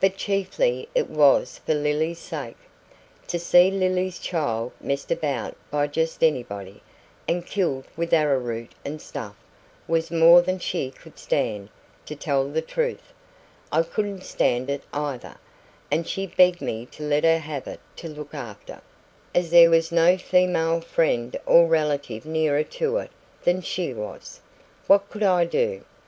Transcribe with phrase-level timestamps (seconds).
[0.00, 2.56] But chiefly it was for Lily's sake.
[3.26, 6.84] To see Lily's child messed about by just anybody,
[7.26, 9.34] and killed with arrowroot and stuff,
[9.88, 11.68] was more than she could stand
[12.04, 13.12] to tell the truth,
[13.72, 15.34] I couldn't stand it either
[15.90, 18.80] and she begged me to let her have it to look after,
[19.34, 23.10] as there was no female friend or relative nearer to it
[23.42, 24.38] than she was.
[24.86, 25.84] What COULD I do?